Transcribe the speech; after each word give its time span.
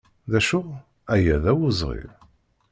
D 0.31 0.33
acu? 0.39 0.61
Aya 1.13 1.35
d 1.43 1.45
awezɣi! 1.51 2.03